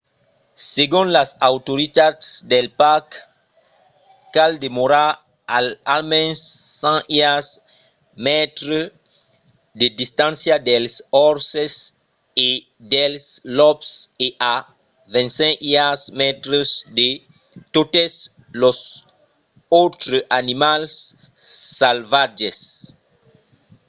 segon 0.73 1.07
las 1.17 1.29
autoritats 1.49 2.27
del 2.51 2.67
parc 2.81 3.07
cal 4.35 4.51
demorar 4.65 5.09
a 5.57 5.59
almens 5.95 6.39
100 6.79 6.99
iards/mètres 7.19 8.83
de 9.79 9.87
distància 10.01 10.55
dels 10.69 10.93
orses 11.29 11.73
e 12.47 12.49
dels 12.93 13.25
lops 13.57 13.89
e 14.27 14.29
a 14.53 14.55
25 15.15 15.71
iards/mètres 15.73 16.69
de 16.99 17.09
totes 17.75 18.11
los 18.61 18.77
autres 19.81 20.25
animals 20.41 20.93
salvatges! 21.79 22.57